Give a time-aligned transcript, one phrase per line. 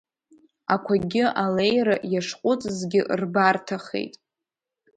[0.73, 4.13] Ақәагьы алеира иашҟәыҵызгьы рбарҭахеит.